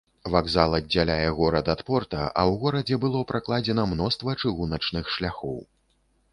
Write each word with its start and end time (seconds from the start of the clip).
Вакзал 0.35 0.71
аддзяляе 0.77 1.27
горад 1.39 1.69
ад 1.73 1.83
порта, 1.89 2.23
а 2.29 2.41
ў 2.53 2.57
горадзе 2.65 2.95
было 3.05 3.23
пракладзена 3.35 3.87
мноства 3.95 4.39
чыгуначных 4.41 5.15
шляхоў. 5.19 5.57